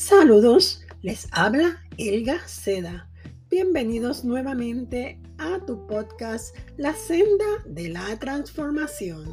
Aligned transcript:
Saludos, 0.00 0.82
les 1.02 1.28
habla 1.30 1.78
Elga 1.98 2.40
Seda. 2.48 3.06
Bienvenidos 3.50 4.24
nuevamente 4.24 5.20
a 5.36 5.60
tu 5.66 5.86
podcast 5.86 6.56
La 6.78 6.94
senda 6.94 7.44
de 7.66 7.90
la 7.90 8.18
transformación. 8.18 9.28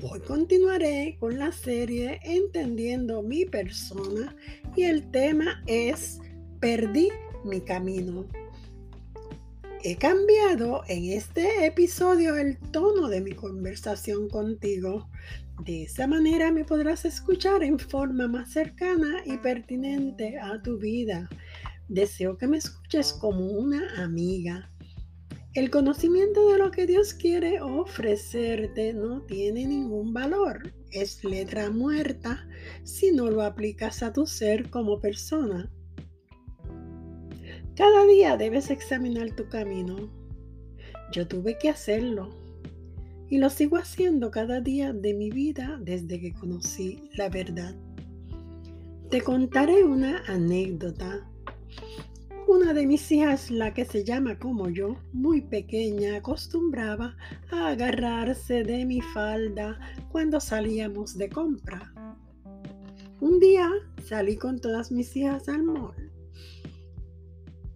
Hoy 0.00 0.20
continuaré 0.20 1.16
con 1.18 1.40
la 1.40 1.50
serie 1.50 2.20
Entendiendo 2.22 3.20
mi 3.24 3.46
persona 3.46 4.36
y 4.76 4.84
el 4.84 5.10
tema 5.10 5.60
es 5.66 6.20
Perdí 6.60 7.08
mi 7.44 7.60
camino. 7.60 8.28
He 9.82 9.96
cambiado 9.96 10.84
en 10.86 11.06
este 11.06 11.66
episodio 11.66 12.36
el 12.36 12.58
tono 12.70 13.08
de 13.08 13.20
mi 13.20 13.32
conversación 13.32 14.28
contigo 14.28 15.08
de 15.64 15.84
esa 15.84 16.06
manera 16.06 16.52
me 16.52 16.64
podrás 16.64 17.04
escuchar 17.04 17.62
en 17.62 17.78
forma 17.78 18.28
más 18.28 18.52
cercana 18.52 19.22
y 19.24 19.38
pertinente 19.38 20.38
a 20.38 20.60
tu 20.62 20.78
vida. 20.78 21.28
Deseo 21.88 22.36
que 22.36 22.46
me 22.46 22.58
escuches 22.58 23.12
como 23.12 23.46
una 23.46 24.02
amiga. 24.02 24.70
El 25.54 25.70
conocimiento 25.70 26.52
de 26.52 26.58
lo 26.58 26.70
que 26.70 26.86
Dios 26.86 27.14
quiere 27.14 27.60
ofrecerte 27.62 28.92
no 28.92 29.22
tiene 29.22 29.66
ningún 29.66 30.12
valor. 30.12 30.74
Es 30.90 31.24
letra 31.24 31.70
muerta 31.70 32.46
si 32.84 33.10
no 33.10 33.30
lo 33.30 33.42
aplicas 33.42 34.02
a 34.02 34.12
tu 34.12 34.26
ser 34.26 34.68
como 34.68 35.00
persona. 35.00 35.72
Cada 37.74 38.06
día 38.06 38.36
debes 38.36 38.70
examinar 38.70 39.34
tu 39.34 39.48
camino. 39.48 40.10
Yo 41.12 41.26
tuve 41.26 41.56
que 41.58 41.70
hacerlo 41.70 42.45
y 43.28 43.38
lo 43.38 43.50
sigo 43.50 43.76
haciendo 43.76 44.30
cada 44.30 44.60
día 44.60 44.92
de 44.92 45.14
mi 45.14 45.30
vida 45.30 45.78
desde 45.82 46.20
que 46.20 46.32
conocí 46.32 47.08
la 47.14 47.28
verdad. 47.28 47.74
Te 49.10 49.20
contaré 49.20 49.84
una 49.84 50.22
anécdota. 50.26 51.28
Una 52.48 52.72
de 52.72 52.86
mis 52.86 53.10
hijas, 53.10 53.50
la 53.50 53.74
que 53.74 53.84
se 53.84 54.04
llama 54.04 54.38
como 54.38 54.68
yo, 54.68 54.96
muy 55.12 55.40
pequeña, 55.40 56.16
acostumbraba 56.16 57.16
a 57.50 57.68
agarrarse 57.68 58.62
de 58.62 58.84
mi 58.84 59.00
falda 59.00 59.78
cuando 60.12 60.40
salíamos 60.40 61.18
de 61.18 61.28
compra. 61.28 61.92
Un 63.20 63.40
día 63.40 63.68
salí 64.04 64.36
con 64.36 64.60
todas 64.60 64.92
mis 64.92 65.16
hijas 65.16 65.48
al 65.48 65.64
mall 65.64 65.94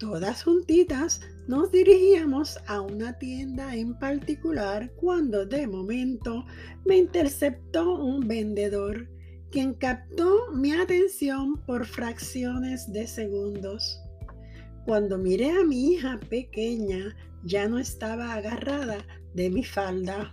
Todas 0.00 0.44
juntitas 0.44 1.20
nos 1.50 1.72
dirigíamos 1.72 2.60
a 2.68 2.80
una 2.80 3.18
tienda 3.18 3.74
en 3.74 3.98
particular 3.98 4.92
cuando 4.94 5.44
de 5.44 5.66
momento 5.66 6.44
me 6.84 6.96
interceptó 6.96 7.96
un 7.96 8.20
vendedor 8.20 9.08
quien 9.50 9.74
captó 9.74 10.52
mi 10.52 10.70
atención 10.70 11.56
por 11.66 11.86
fracciones 11.86 12.92
de 12.92 13.04
segundos. 13.04 14.00
Cuando 14.86 15.18
miré 15.18 15.50
a 15.50 15.64
mi 15.64 15.94
hija 15.94 16.20
pequeña, 16.28 17.16
ya 17.42 17.66
no 17.66 17.80
estaba 17.80 18.34
agarrada 18.34 19.04
de 19.34 19.50
mi 19.50 19.64
falda. 19.64 20.32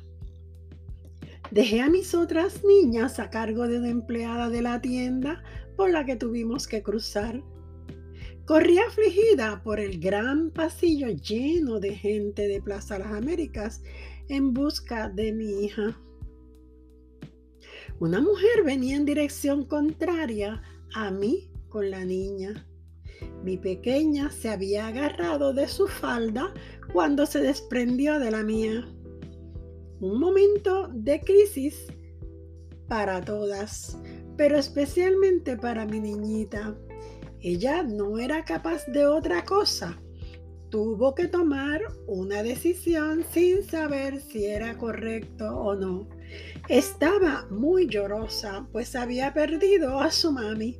Dejé 1.50 1.82
a 1.82 1.90
mis 1.90 2.14
otras 2.14 2.64
niñas 2.64 3.18
a 3.18 3.32
cargo 3.32 3.68
de 3.68 3.80
una 3.80 3.90
empleada 3.90 4.50
de 4.52 4.62
la 4.62 4.82
tienda 4.82 5.42
por 5.76 5.90
la 5.90 6.06
que 6.06 6.16
tuvimos 6.16 6.68
que 6.68 6.84
cruzar 6.84 7.42
Corrí 8.48 8.78
afligida 8.80 9.62
por 9.62 9.78
el 9.78 10.00
gran 10.00 10.52
pasillo 10.52 11.10
lleno 11.10 11.82
de 11.82 11.94
gente 11.94 12.48
de 12.48 12.62
Plaza 12.62 12.98
Las 12.98 13.12
Américas 13.12 13.84
en 14.30 14.54
busca 14.54 15.10
de 15.10 15.34
mi 15.34 15.66
hija. 15.66 16.00
Una 18.00 18.22
mujer 18.22 18.64
venía 18.64 18.96
en 18.96 19.04
dirección 19.04 19.66
contraria 19.66 20.62
a 20.94 21.12
mí 21.12 21.52
con 21.68 21.92
la 21.92 22.06
niña. 22.06 22.66
Mi 23.44 23.58
pequeña 23.58 24.32
se 24.32 24.48
había 24.48 24.88
agarrado 24.88 25.52
de 25.52 25.68
su 25.68 25.86
falda 25.86 26.54
cuando 26.94 27.26
se 27.26 27.42
desprendió 27.42 28.18
de 28.18 28.32
la 28.32 28.44
mía. 28.44 28.88
Un 30.00 30.22
momento 30.22 30.88
de 30.94 31.20
crisis 31.20 31.88
para 32.88 33.20
todas, 33.20 34.00
pero 34.38 34.56
especialmente 34.56 35.58
para 35.58 35.86
mi 35.86 36.00
niñita. 36.00 36.78
Ella 37.42 37.84
no 37.84 38.18
era 38.18 38.44
capaz 38.44 38.86
de 38.88 39.06
otra 39.06 39.44
cosa. 39.46 40.00
Tuvo 40.70 41.16
que 41.16 41.28
tomar 41.28 41.82
una 42.08 42.44
decisión 42.44 43.24
sin 43.32 43.64
saber 43.64 44.20
si 44.20 44.46
era 44.46 44.78
correcto 44.78 45.46
o 45.56 45.76
no. 45.76 46.10
Estaba 46.68 47.48
muy 47.50 47.88
llorosa, 47.88 48.68
pues 48.72 48.96
había 48.96 49.34
perdido 49.34 50.00
a 50.00 50.12
su 50.12 50.32
mami. 50.32 50.78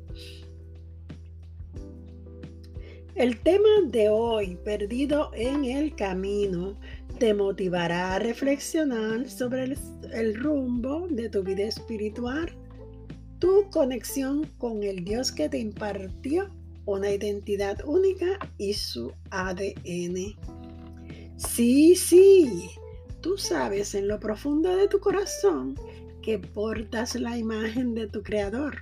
El 3.14 3.40
tema 3.40 3.68
de 3.86 4.10
hoy, 4.10 4.56
perdido 4.64 5.30
en 5.34 5.64
el 5.64 5.96
camino, 5.96 6.78
te 7.18 7.34
motivará 7.34 8.14
a 8.14 8.18
reflexionar 8.18 9.28
sobre 9.28 9.64
el, 9.64 9.78
el 10.12 10.34
rumbo 10.36 11.08
de 11.08 11.28
tu 11.28 11.42
vida 11.42 11.64
espiritual 11.64 12.52
tu 13.38 13.70
conexión 13.70 14.46
con 14.58 14.82
el 14.82 15.04
Dios 15.04 15.32
que 15.32 15.48
te 15.48 15.58
impartió 15.58 16.50
una 16.84 17.10
identidad 17.10 17.78
única 17.84 18.38
y 18.56 18.72
su 18.74 19.12
ADN. 19.30 20.34
Sí, 21.36 21.94
sí, 21.94 22.70
tú 23.20 23.36
sabes 23.36 23.94
en 23.94 24.08
lo 24.08 24.18
profundo 24.18 24.74
de 24.74 24.88
tu 24.88 24.98
corazón 24.98 25.76
que 26.22 26.38
portas 26.38 27.14
la 27.14 27.36
imagen 27.36 27.94
de 27.94 28.06
tu 28.06 28.22
Creador. 28.22 28.78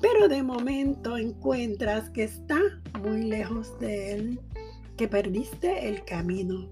Pero 0.00 0.28
de 0.28 0.42
momento 0.42 1.16
encuentras 1.16 2.10
que 2.10 2.24
está 2.24 2.58
muy 3.00 3.22
lejos 3.22 3.78
de 3.78 4.12
Él, 4.12 4.40
que 4.96 5.06
perdiste 5.06 5.88
el 5.88 6.04
camino. 6.04 6.68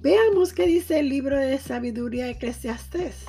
Veamos 0.00 0.52
qué 0.52 0.66
dice 0.66 1.00
el 1.00 1.08
libro 1.08 1.38
de 1.38 1.58
sabiduría 1.58 2.28
Eclesiastés. 2.28 3.24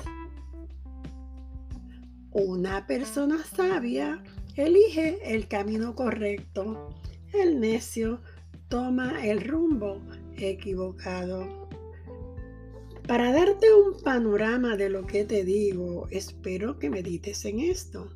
Una 2.38 2.86
persona 2.86 3.42
sabia 3.42 4.22
elige 4.56 5.18
el 5.24 5.48
camino 5.48 5.94
correcto. 5.94 6.90
El 7.32 7.60
necio 7.60 8.20
toma 8.68 9.26
el 9.26 9.40
rumbo 9.40 10.02
equivocado. 10.36 11.66
Para 13.08 13.32
darte 13.32 13.72
un 13.72 14.02
panorama 14.02 14.76
de 14.76 14.90
lo 14.90 15.06
que 15.06 15.24
te 15.24 15.46
digo, 15.46 16.08
espero 16.10 16.78
que 16.78 16.90
medites 16.90 17.42
en 17.46 17.58
esto. 17.58 18.12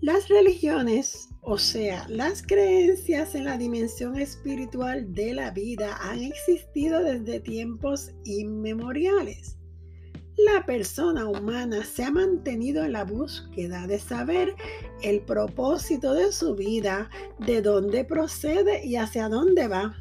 Las 0.00 0.26
religiones, 0.28 1.28
o 1.40 1.56
sea, 1.56 2.04
las 2.08 2.42
creencias 2.42 3.36
en 3.36 3.44
la 3.44 3.56
dimensión 3.56 4.18
espiritual 4.18 5.14
de 5.14 5.34
la 5.34 5.52
vida 5.52 5.96
han 6.00 6.20
existido 6.20 6.98
desde 7.00 7.38
tiempos 7.38 8.10
inmemoriales 8.24 9.55
la 10.36 10.66
persona 10.66 11.28
humana 11.28 11.84
se 11.84 12.04
ha 12.04 12.10
mantenido 12.10 12.84
en 12.84 12.92
la 12.92 13.04
búsqueda 13.04 13.86
de 13.86 13.98
saber 13.98 14.54
el 15.02 15.20
propósito 15.22 16.12
de 16.12 16.30
su 16.30 16.54
vida, 16.54 17.08
de 17.38 17.62
dónde 17.62 18.04
procede 18.04 18.84
y 18.84 18.96
hacia 18.96 19.28
dónde 19.28 19.68
va. 19.68 19.94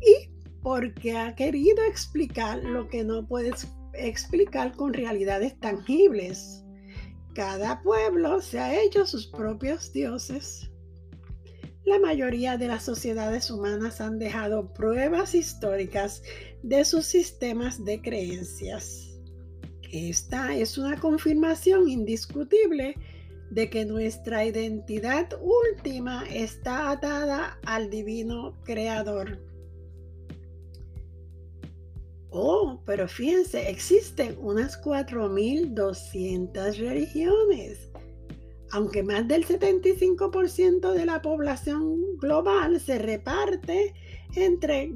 Y 0.00 0.30
porque 0.62 1.16
ha 1.16 1.34
querido 1.34 1.82
explicar 1.84 2.62
lo 2.62 2.88
que 2.88 3.02
no 3.02 3.26
puedes 3.26 3.66
explicar 3.94 4.72
con 4.76 4.92
realidades 4.92 5.58
tangibles. 5.58 6.64
Cada 7.34 7.82
pueblo 7.82 8.40
se 8.40 8.60
ha 8.60 8.80
hecho 8.80 9.06
sus 9.06 9.26
propios 9.26 9.92
dioses. 9.92 10.70
La 11.88 11.98
mayoría 11.98 12.58
de 12.58 12.68
las 12.68 12.82
sociedades 12.82 13.50
humanas 13.50 14.02
han 14.02 14.18
dejado 14.18 14.74
pruebas 14.74 15.34
históricas 15.34 16.22
de 16.62 16.84
sus 16.84 17.06
sistemas 17.06 17.82
de 17.82 18.02
creencias. 18.02 19.18
Esta 19.90 20.54
es 20.54 20.76
una 20.76 21.00
confirmación 21.00 21.88
indiscutible 21.88 22.94
de 23.50 23.70
que 23.70 23.86
nuestra 23.86 24.44
identidad 24.44 25.30
última 25.40 26.26
está 26.28 26.90
atada 26.90 27.58
al 27.64 27.88
divino 27.88 28.62
creador. 28.64 29.38
Oh, 32.28 32.82
pero 32.84 33.08
fíjense, 33.08 33.70
existen 33.70 34.36
unas 34.42 34.78
4.200 34.82 36.76
religiones. 36.76 37.87
Aunque 38.70 39.02
más 39.02 39.26
del 39.26 39.46
75% 39.46 40.92
de 40.92 41.06
la 41.06 41.22
población 41.22 42.18
global 42.18 42.80
se 42.80 42.98
reparte 42.98 43.94
entre 44.34 44.92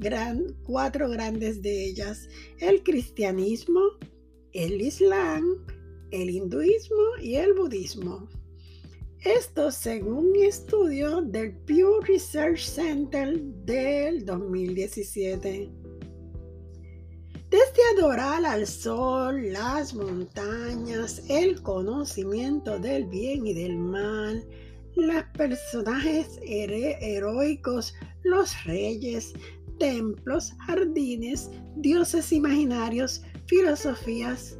cuatro 0.63 1.09
grandes 1.09 1.61
de 1.61 1.85
ellas, 1.85 2.29
el 2.59 2.83
cristianismo, 2.83 3.81
el 4.51 4.79
Islam, 4.79 5.65
el 6.11 6.29
hinduismo 6.29 7.03
y 7.19 7.35
el 7.35 7.53
budismo. 7.53 8.29
Esto 9.21 9.71
según 9.71 10.31
un 10.31 10.43
estudio 10.43 11.21
del 11.21 11.55
Pew 11.59 12.01
Research 12.01 12.59
Center 12.59 13.41
del 13.41 14.25
2017. 14.25 15.82
Desde 17.53 17.83
de 17.95 18.01
adorar 18.01 18.43
al 18.47 18.65
sol, 18.65 19.53
las 19.53 19.93
montañas, 19.93 21.21
el 21.29 21.61
conocimiento 21.61 22.79
del 22.79 23.05
bien 23.05 23.45
y 23.45 23.53
del 23.53 23.77
mal, 23.77 24.43
los 24.95 25.23
personajes 25.37 26.39
heroicos, 26.41 27.93
los 28.23 28.63
reyes, 28.63 29.33
templos, 29.77 30.53
jardines, 30.65 31.51
dioses 31.75 32.31
imaginarios, 32.31 33.21
filosofías, 33.45 34.57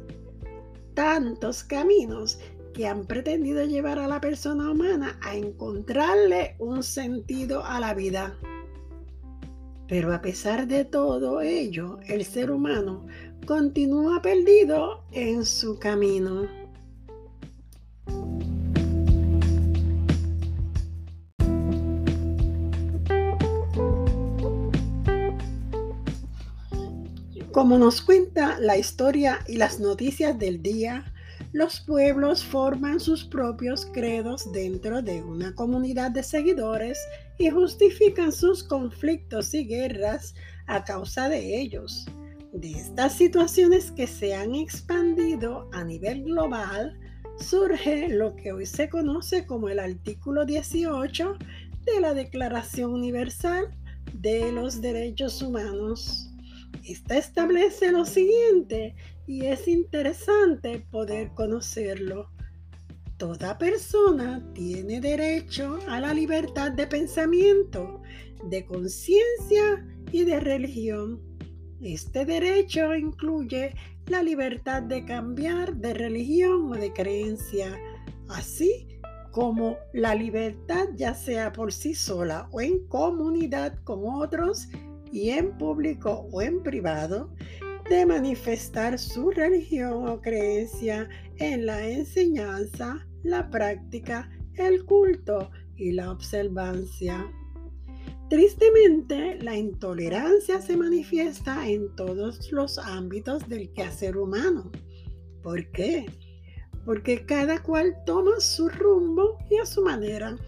tantos 0.94 1.64
caminos 1.64 2.38
que 2.74 2.86
han 2.86 3.04
pretendido 3.08 3.64
llevar 3.64 3.98
a 3.98 4.06
la 4.06 4.20
persona 4.20 4.70
humana 4.70 5.18
a 5.20 5.34
encontrarle 5.34 6.54
un 6.60 6.84
sentido 6.84 7.64
a 7.64 7.80
la 7.80 7.92
vida. 7.92 8.38
Pero 9.86 10.14
a 10.14 10.22
pesar 10.22 10.66
de 10.66 10.84
todo 10.84 11.40
ello, 11.40 11.98
el 12.06 12.24
ser 12.24 12.50
humano 12.50 13.06
continúa 13.46 14.22
perdido 14.22 15.04
en 15.12 15.44
su 15.44 15.78
camino. 15.78 16.48
Como 27.52 27.78
nos 27.78 28.00
cuenta 28.00 28.58
la 28.58 28.76
historia 28.76 29.38
y 29.46 29.58
las 29.58 29.78
noticias 29.78 30.36
del 30.38 30.60
día, 30.60 31.13
los 31.54 31.78
pueblos 31.78 32.44
forman 32.44 32.98
sus 32.98 33.24
propios 33.24 33.86
credos 33.92 34.50
dentro 34.50 35.00
de 35.00 35.22
una 35.22 35.54
comunidad 35.54 36.10
de 36.10 36.24
seguidores 36.24 36.98
y 37.38 37.48
justifican 37.48 38.32
sus 38.32 38.64
conflictos 38.64 39.54
y 39.54 39.64
guerras 39.64 40.34
a 40.66 40.82
causa 40.82 41.28
de 41.28 41.60
ellos. 41.60 42.06
De 42.52 42.72
estas 42.72 43.16
situaciones 43.16 43.92
que 43.92 44.08
se 44.08 44.34
han 44.34 44.56
expandido 44.56 45.68
a 45.72 45.84
nivel 45.84 46.24
global, 46.24 46.98
surge 47.38 48.08
lo 48.08 48.34
que 48.34 48.50
hoy 48.50 48.66
se 48.66 48.88
conoce 48.88 49.46
como 49.46 49.68
el 49.68 49.78
artículo 49.78 50.44
18 50.44 51.38
de 51.84 52.00
la 52.00 52.14
Declaración 52.14 52.92
Universal 52.92 53.72
de 54.12 54.50
los 54.50 54.80
Derechos 54.80 55.40
Humanos. 55.40 56.28
Esta 56.84 57.16
establece 57.16 57.92
lo 57.92 58.04
siguiente 58.04 58.96
y 59.26 59.46
es 59.46 59.68
interesante 59.68 60.84
poder 60.90 61.32
conocerlo. 61.34 62.30
Toda 63.16 63.58
persona 63.58 64.44
tiene 64.54 65.00
derecho 65.00 65.78
a 65.88 66.00
la 66.00 66.12
libertad 66.12 66.72
de 66.72 66.86
pensamiento, 66.86 68.02
de 68.48 68.66
conciencia 68.66 69.86
y 70.10 70.24
de 70.24 70.40
religión. 70.40 71.20
Este 71.80 72.24
derecho 72.24 72.94
incluye 72.94 73.74
la 74.06 74.22
libertad 74.22 74.82
de 74.82 75.04
cambiar 75.04 75.76
de 75.76 75.94
religión 75.94 76.72
o 76.72 76.74
de 76.74 76.92
creencia, 76.92 77.78
así 78.28 78.88
como 79.30 79.78
la 79.92 80.14
libertad 80.14 80.88
ya 80.94 81.14
sea 81.14 81.52
por 81.52 81.72
sí 81.72 81.94
sola 81.94 82.48
o 82.52 82.60
en 82.60 82.86
comunidad 82.86 83.78
con 83.84 84.02
otros 84.04 84.68
y 85.10 85.30
en 85.30 85.56
público 85.56 86.28
o 86.32 86.42
en 86.42 86.62
privado, 86.62 87.32
de 87.88 88.06
manifestar 88.06 88.98
su 88.98 89.30
religión 89.30 90.08
o 90.08 90.20
creencia 90.20 91.08
en 91.36 91.66
la 91.66 91.86
enseñanza, 91.86 93.06
la 93.22 93.50
práctica, 93.50 94.30
el 94.54 94.84
culto 94.84 95.50
y 95.76 95.92
la 95.92 96.10
observancia. 96.10 97.30
Tristemente, 98.30 99.38
la 99.42 99.56
intolerancia 99.56 100.60
se 100.60 100.76
manifiesta 100.76 101.68
en 101.68 101.94
todos 101.94 102.50
los 102.52 102.78
ámbitos 102.78 103.48
del 103.48 103.70
quehacer 103.72 104.16
humano. 104.16 104.70
¿Por 105.42 105.70
qué? 105.72 106.06
Porque 106.86 107.26
cada 107.26 107.62
cual 107.62 107.94
toma 108.06 108.40
su 108.40 108.68
rumbo 108.68 109.38
y 109.50 109.58
a 109.58 109.66
su 109.66 109.82
manera. 109.82 110.38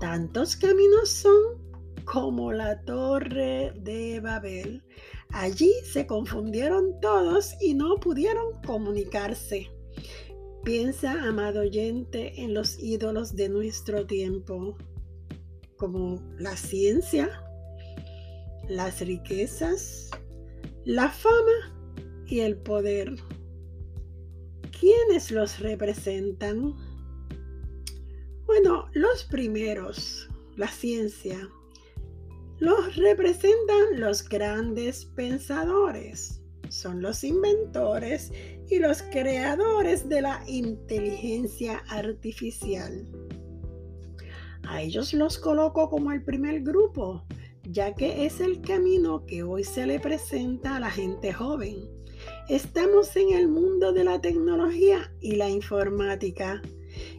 Tantos 0.00 0.56
caminos 0.56 1.08
son 1.08 1.64
como 2.04 2.52
la 2.52 2.80
torre 2.82 3.72
de 3.76 4.20
Babel. 4.20 4.82
Allí 5.34 5.72
se 5.82 6.06
confundieron 6.06 7.00
todos 7.00 7.56
y 7.60 7.74
no 7.74 7.96
pudieron 7.96 8.62
comunicarse. 8.64 9.68
Piensa, 10.64 11.24
amado 11.24 11.62
oyente, 11.62 12.40
en 12.40 12.54
los 12.54 12.78
ídolos 12.78 13.34
de 13.34 13.48
nuestro 13.48 14.06
tiempo, 14.06 14.78
como 15.76 16.22
la 16.38 16.56
ciencia, 16.56 17.28
las 18.68 19.00
riquezas, 19.00 20.08
la 20.84 21.10
fama 21.10 21.74
y 22.26 22.38
el 22.38 22.56
poder. 22.58 23.16
¿Quiénes 24.78 25.32
los 25.32 25.58
representan? 25.58 26.76
Bueno, 28.46 28.88
los 28.92 29.24
primeros, 29.24 30.28
la 30.56 30.68
ciencia, 30.68 31.50
los 32.64 32.96
representan 32.96 34.00
los 34.00 34.26
grandes 34.26 35.04
pensadores. 35.04 36.40
Son 36.70 37.02
los 37.02 37.22
inventores 37.22 38.32
y 38.70 38.78
los 38.78 39.02
creadores 39.02 40.08
de 40.08 40.22
la 40.22 40.42
inteligencia 40.46 41.82
artificial. 41.88 43.06
A 44.66 44.80
ellos 44.80 45.12
los 45.12 45.38
coloco 45.38 45.90
como 45.90 46.10
el 46.12 46.24
primer 46.24 46.62
grupo, 46.62 47.22
ya 47.64 47.94
que 47.94 48.24
es 48.24 48.40
el 48.40 48.62
camino 48.62 49.26
que 49.26 49.42
hoy 49.42 49.62
se 49.62 49.86
le 49.86 50.00
presenta 50.00 50.76
a 50.76 50.80
la 50.80 50.90
gente 50.90 51.34
joven. 51.34 51.76
Estamos 52.48 53.14
en 53.16 53.34
el 53.34 53.46
mundo 53.46 53.92
de 53.92 54.04
la 54.04 54.22
tecnología 54.22 55.12
y 55.20 55.36
la 55.36 55.50
informática 55.50 56.62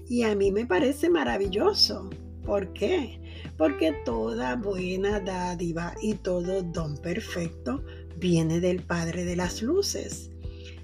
y 0.08 0.24
a 0.24 0.36
mí 0.36 0.52
me 0.52 0.66
parece 0.66 1.08
maravilloso. 1.08 2.10
¿Por 2.44 2.74
qué? 2.74 3.20
Porque 3.58 3.94
toda 4.06 4.56
buena 4.56 5.20
dádiva 5.20 5.94
y 6.02 6.16
todo 6.16 6.64
don 6.64 6.98
perfecto 6.98 7.84
viene 8.18 8.60
del 8.60 8.82
Padre 8.82 9.26
de 9.26 9.36
las 9.36 9.62
Luces. 9.62 10.32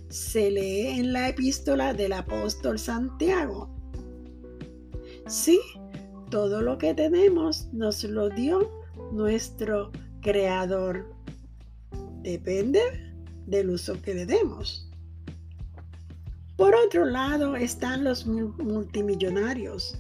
Se 0.10 0.52
lee 0.52 0.88
en 0.88 1.14
la 1.14 1.30
epístola 1.30 1.94
del 1.94 2.14
apóstol 2.14 2.78
Santiago. 2.78 3.70
Sí, 5.28 5.60
todo 6.30 6.62
lo 6.62 6.78
que 6.78 6.94
tenemos 6.94 7.68
nos 7.72 8.04
lo 8.04 8.30
dio 8.30 8.70
nuestro 9.12 9.92
Creador. 10.22 11.06
Depende 12.22 12.82
del 13.48 13.70
uso 13.70 14.00
que 14.02 14.14
le 14.14 14.26
demos. 14.26 14.90
Por 16.58 16.76
otro 16.76 17.06
lado 17.06 17.56
están 17.56 18.04
los 18.04 18.28
multimillonarios 18.28 20.00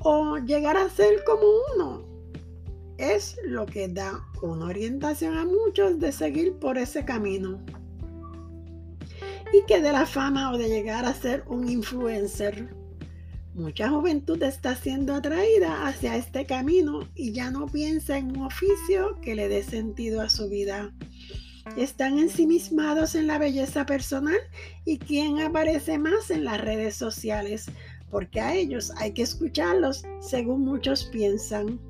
o 0.00 0.38
llegar 0.38 0.76
a 0.76 0.88
ser 0.88 1.24
como 1.24 1.42
uno. 1.74 2.04
Es 2.98 3.36
lo 3.44 3.66
que 3.66 3.88
da 3.88 4.24
una 4.42 4.66
orientación 4.66 5.36
a 5.36 5.44
muchos 5.44 5.98
de 6.00 6.12
seguir 6.12 6.54
por 6.54 6.78
ese 6.78 7.04
camino. 7.04 7.60
Y 9.52 9.64
que 9.66 9.80
de 9.80 9.92
la 9.92 10.06
fama 10.06 10.52
o 10.52 10.58
de 10.58 10.68
llegar 10.68 11.04
a 11.04 11.14
ser 11.14 11.44
un 11.46 11.68
influencer. 11.68 12.68
Mucha 13.54 13.88
juventud 13.88 14.40
está 14.42 14.76
siendo 14.76 15.14
atraída 15.14 15.86
hacia 15.88 16.16
este 16.16 16.46
camino 16.46 17.00
y 17.16 17.32
ya 17.32 17.50
no 17.50 17.66
piensa 17.66 18.16
en 18.16 18.36
un 18.36 18.44
oficio 18.44 19.18
que 19.20 19.34
le 19.34 19.48
dé 19.48 19.64
sentido 19.64 20.20
a 20.20 20.28
su 20.28 20.48
vida. 20.48 20.92
Están 21.76 22.18
ensimismados 22.18 23.14
en 23.14 23.26
la 23.26 23.38
belleza 23.38 23.84
personal 23.84 24.38
y 24.84 24.98
quién 24.98 25.40
aparece 25.40 25.98
más 25.98 26.30
en 26.30 26.44
las 26.44 26.60
redes 26.60 26.94
sociales, 26.94 27.66
porque 28.10 28.40
a 28.40 28.54
ellos 28.54 28.92
hay 28.96 29.12
que 29.12 29.22
escucharlos 29.22 30.04
según 30.20 30.62
muchos 30.62 31.04
piensan. 31.04 31.80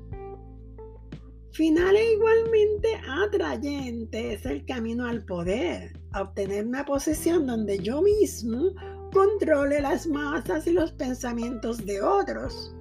Final 1.51 1.95
e 1.95 2.13
igualmente 2.13 3.01
atrayente 3.07 4.33
es 4.33 4.45
el 4.45 4.65
camino 4.65 5.05
al 5.05 5.25
poder, 5.25 5.99
a 6.11 6.21
obtener 6.21 6.65
una 6.65 6.85
posición 6.85 7.47
donde 7.47 7.79
yo 7.79 8.01
mismo 8.01 8.71
controle 9.11 9.81
las 9.81 10.07
masas 10.07 10.67
y 10.67 10.71
los 10.71 10.91
pensamientos 10.91 11.85
de 11.85 12.01
otros. 12.01 12.75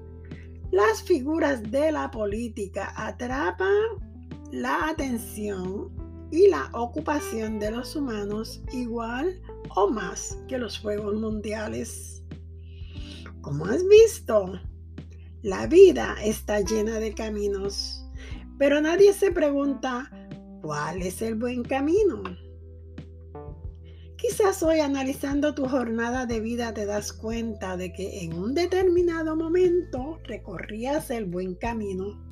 Las 0.70 1.02
figuras 1.02 1.62
de 1.70 1.90
la 1.92 2.10
política 2.10 2.92
atrapan 2.94 3.72
la 4.52 4.90
atención 4.90 5.90
y 6.30 6.48
la 6.48 6.70
ocupación 6.74 7.58
de 7.58 7.70
los 7.70 7.96
humanos 7.96 8.62
igual 8.72 9.40
o 9.74 9.88
más 9.88 10.38
que 10.46 10.58
los 10.58 10.78
Juegos 10.78 11.14
Mundiales. 11.14 12.17
Como 13.48 13.64
has 13.64 13.82
visto, 13.88 14.60
la 15.40 15.66
vida 15.66 16.16
está 16.22 16.60
llena 16.60 16.98
de 17.00 17.14
caminos, 17.14 18.06
pero 18.58 18.78
nadie 18.82 19.14
se 19.14 19.32
pregunta 19.32 20.10
cuál 20.60 21.00
es 21.00 21.22
el 21.22 21.34
buen 21.34 21.64
camino. 21.64 22.22
Quizás 24.18 24.62
hoy 24.62 24.80
analizando 24.80 25.54
tu 25.54 25.66
jornada 25.66 26.26
de 26.26 26.40
vida 26.40 26.74
te 26.74 26.84
das 26.84 27.10
cuenta 27.10 27.78
de 27.78 27.90
que 27.90 28.22
en 28.22 28.34
un 28.34 28.52
determinado 28.52 29.34
momento 29.34 30.20
recorrías 30.24 31.10
el 31.10 31.24
buen 31.24 31.54
camino. 31.54 32.22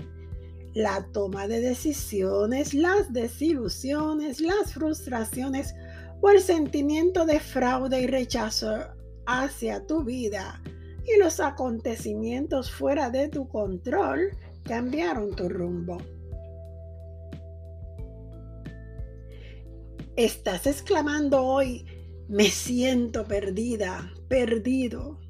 la 0.75 1.09
toma 1.13 1.49
de 1.49 1.61
decisiones, 1.61 2.75
las 2.75 3.11
desilusiones, 3.11 4.43
las 4.43 4.75
frustraciones 4.75 5.75
o 6.21 6.29
el 6.29 6.43
sentimiento 6.43 7.25
de 7.25 7.41
fraude 7.41 8.03
y 8.03 8.07
rechazo 8.07 8.77
hacia 9.25 9.87
tu 9.87 10.05
vida 10.05 10.61
y 11.07 11.19
los 11.19 11.41
acontecimientos 11.41 12.71
fuera 12.71 13.11
de 13.11 13.29
tu 13.29 13.49
control 13.49 14.37
cambiaron 14.65 15.35
tu 15.35 15.49
rumbo. 15.49 15.99
Estás 20.17 20.67
exclamando 20.67 21.43
hoy, 21.43 21.87
me 22.29 22.45
siento 22.45 23.25
perdida, 23.25 24.13
perdido. 24.29 25.21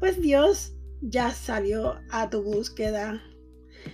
Pues 0.00 0.20
Dios 0.20 0.74
ya 1.00 1.30
salió 1.30 1.96
a 2.10 2.30
tu 2.30 2.42
búsqueda 2.42 3.22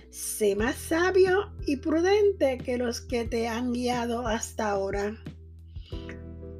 Sé 0.09 0.55
más 0.55 0.75
sabio 0.75 1.51
y 1.65 1.77
prudente 1.77 2.57
que 2.57 2.77
los 2.77 3.01
que 3.01 3.25
te 3.25 3.47
han 3.47 3.73
guiado 3.73 4.27
hasta 4.27 4.69
ahora. 4.69 5.15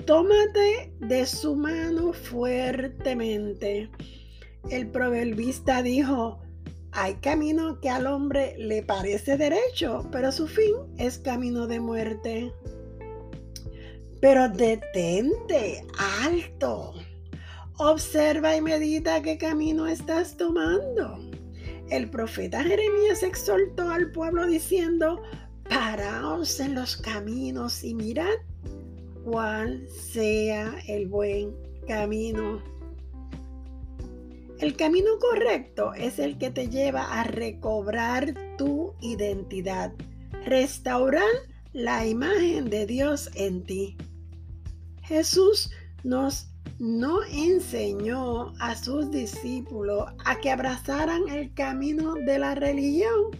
Tómate 0.05 0.93
de 0.99 1.25
su 1.25 1.55
mano 1.55 2.13
fuertemente. 2.13 3.89
El 4.69 4.89
proverbista 4.89 5.81
dijo, 5.81 6.41
hay 6.91 7.15
camino 7.15 7.79
que 7.79 7.89
al 7.89 8.07
hombre 8.07 8.55
le 8.57 8.83
parece 8.83 9.37
derecho, 9.37 10.07
pero 10.11 10.31
su 10.31 10.47
fin 10.47 10.75
es 10.97 11.19
camino 11.19 11.67
de 11.67 11.79
muerte. 11.79 12.53
Pero 14.21 14.49
detente, 14.49 15.85
alto. 16.23 16.93
Observa 17.77 18.55
y 18.55 18.61
medita 18.61 19.21
qué 19.21 19.37
camino 19.37 19.87
estás 19.87 20.37
tomando 20.37 21.19
el 21.93 22.09
profeta 22.09 22.63
Jeremías 22.63 23.21
exhortó 23.23 23.89
al 23.89 24.11
pueblo 24.11 24.47
diciendo, 24.47 25.21
paraos 25.69 26.59
en 26.59 26.75
los 26.75 26.97
caminos 26.97 27.83
y 27.83 27.93
mirad 27.93 28.33
cuál 29.23 29.87
sea 29.89 30.75
el 30.87 31.07
buen 31.07 31.55
camino. 31.87 32.61
El 34.59 34.75
camino 34.75 35.11
correcto 35.19 35.93
es 35.93 36.19
el 36.19 36.37
que 36.37 36.49
te 36.49 36.69
lleva 36.69 37.19
a 37.19 37.23
recobrar 37.23 38.33
tu 38.57 38.93
identidad, 39.01 39.93
restaurar 40.45 41.23
la 41.73 42.05
imagen 42.05 42.69
de 42.69 42.85
Dios 42.85 43.29
en 43.35 43.63
ti. 43.63 43.97
Jesús 45.01 45.71
nos 46.03 46.49
no 46.79 47.23
enseñó 47.23 48.53
a 48.59 48.75
sus 48.75 49.11
discípulos 49.11 50.11
a 50.25 50.39
que 50.39 50.51
abrazaran 50.51 51.29
el 51.29 51.53
camino 51.53 52.15
de 52.15 52.39
la 52.39 52.55
religión 52.55 53.31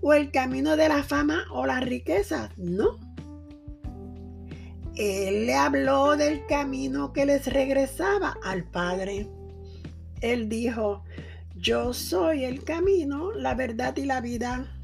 o 0.00 0.12
el 0.12 0.30
camino 0.30 0.76
de 0.76 0.88
la 0.88 1.02
fama 1.02 1.44
o 1.50 1.66
la 1.66 1.80
riqueza. 1.80 2.50
No. 2.56 3.07
Él 4.98 5.46
le 5.46 5.54
habló 5.54 6.16
del 6.16 6.44
camino 6.46 7.12
que 7.12 7.24
les 7.24 7.46
regresaba 7.46 8.36
al 8.42 8.64
Padre. 8.64 9.28
Él 10.20 10.48
dijo, 10.48 11.04
yo 11.54 11.94
soy 11.94 12.44
el 12.44 12.64
camino, 12.64 13.32
la 13.32 13.54
verdad 13.54 13.96
y 13.96 14.04
la 14.04 14.20
vida. 14.20 14.76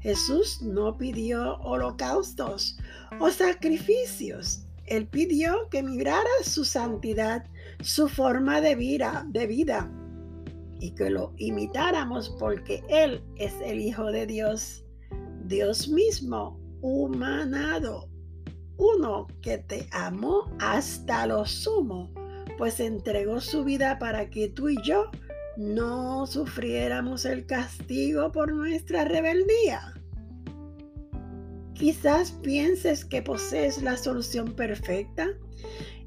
Jesús 0.00 0.62
no 0.62 0.96
pidió 0.96 1.58
holocaustos 1.58 2.78
o 3.20 3.30
sacrificios. 3.30 4.64
Él 4.86 5.06
pidió 5.06 5.68
que 5.70 5.82
mirara 5.82 6.24
su 6.42 6.64
santidad, 6.64 7.44
su 7.82 8.08
forma 8.08 8.62
de 8.62 8.74
vida, 8.74 9.26
de 9.28 9.46
vida 9.46 9.90
y 10.80 10.92
que 10.92 11.10
lo 11.10 11.34
imitáramos 11.36 12.34
porque 12.38 12.82
Él 12.88 13.22
es 13.36 13.52
el 13.62 13.80
Hijo 13.80 14.06
de 14.06 14.26
Dios, 14.26 14.84
Dios 15.44 15.88
mismo, 15.88 16.58
humanado, 16.80 18.09
uno 18.80 19.26
que 19.42 19.58
te 19.58 19.86
amó 19.92 20.50
hasta 20.58 21.26
lo 21.26 21.44
sumo, 21.44 22.10
pues 22.56 22.80
entregó 22.80 23.40
su 23.40 23.62
vida 23.62 23.98
para 23.98 24.30
que 24.30 24.48
tú 24.48 24.70
y 24.70 24.76
yo 24.82 25.10
no 25.58 26.26
sufriéramos 26.26 27.26
el 27.26 27.44
castigo 27.44 28.32
por 28.32 28.52
nuestra 28.52 29.04
rebeldía. 29.04 29.94
Quizás 31.74 32.32
pienses 32.42 33.04
que 33.04 33.20
posees 33.20 33.82
la 33.82 33.98
solución 33.98 34.54
perfecta 34.54 35.28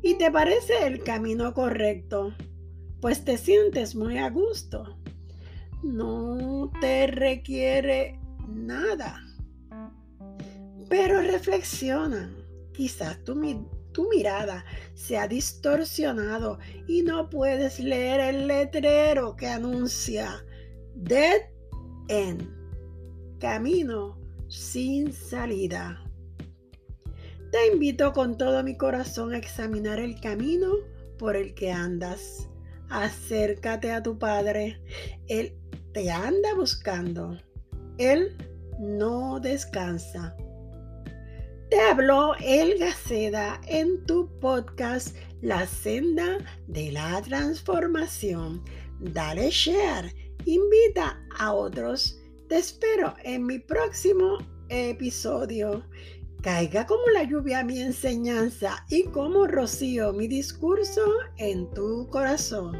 y 0.02 0.16
te 0.16 0.32
parece 0.32 0.88
el 0.88 1.04
camino 1.04 1.54
correcto, 1.54 2.34
pues 3.02 3.24
te 3.24 3.38
sientes 3.38 3.96
muy 3.96 4.18
a 4.18 4.30
gusto. 4.32 4.98
No 5.84 6.72
te 6.82 7.06
requiere 7.06 8.20
nada. 8.48 9.22
Pero 10.90 11.22
reflexiona, 11.22 12.32
quizás 12.74 13.24
tu, 13.24 13.40
tu 13.92 14.10
mirada 14.10 14.66
se 14.94 15.18
ha 15.18 15.28
distorsionado 15.28 16.60
y 16.88 17.04
no 17.04 17.30
puedes 17.30 17.80
leer 17.80 18.20
el 18.20 18.48
letrero 18.48 19.36
que 19.36 19.48
anuncia 19.48 20.46
Dead 20.96 21.42
End, 22.10 22.50
camino 23.40 24.20
sin 24.50 25.14
salida. 25.14 26.04
Te 27.52 27.68
invito 27.72 28.14
con 28.14 28.38
todo 28.38 28.64
mi 28.64 28.76
corazón 28.76 29.34
a 29.34 29.38
examinar 29.38 30.00
el 30.00 30.20
camino 30.20 30.74
por 31.18 31.36
el 31.36 31.54
que 31.54 31.72
andas. 31.72 32.50
Acércate 32.90 33.92
a 33.92 34.04
tu 34.04 34.18
Padre. 34.18 34.82
Él 35.28 35.56
te 35.94 36.12
anda 36.12 36.56
buscando. 36.56 37.38
Él 37.98 38.36
no 38.80 39.40
descansa. 39.40 40.36
Te 41.74 41.82
habló 41.82 42.36
El 42.40 42.78
Gaceda 42.78 43.60
en 43.66 44.06
tu 44.06 44.30
podcast 44.40 45.18
La 45.42 45.66
senda 45.66 46.38
de 46.68 46.92
la 46.92 47.20
transformación. 47.24 48.64
Dale 49.00 49.50
share. 49.50 50.14
Invita 50.46 51.20
a 51.40 51.52
otros 51.52 52.22
te 52.48 52.58
espero 52.60 53.16
en 53.24 53.48
mi 53.48 53.58
próximo 53.58 54.38
episodio. 54.70 55.84
Caiga 56.44 56.86
como 56.86 57.08
la 57.12 57.24
lluvia 57.24 57.64
mi 57.64 57.80
enseñanza 57.80 58.86
y 58.92 59.06
como 59.06 59.48
rocío 59.48 60.14
mi 60.14 60.28
discurso 60.28 61.02
en 61.38 61.72
tu 61.72 62.08
corazón. 62.12 62.78